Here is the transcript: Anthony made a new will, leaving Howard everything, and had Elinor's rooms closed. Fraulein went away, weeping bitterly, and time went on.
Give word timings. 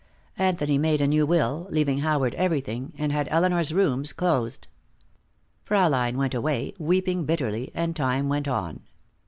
Anthony 0.39 0.79
made 0.79 0.99
a 0.99 1.05
new 1.05 1.27
will, 1.27 1.67
leaving 1.69 1.99
Howard 1.99 2.33
everything, 2.33 2.91
and 2.97 3.11
had 3.11 3.27
Elinor's 3.29 3.71
rooms 3.71 4.13
closed. 4.13 4.67
Fraulein 5.63 6.17
went 6.17 6.33
away, 6.33 6.73
weeping 6.79 7.23
bitterly, 7.25 7.69
and 7.75 7.95
time 7.95 8.27
went 8.27 8.47
on. 8.47 8.79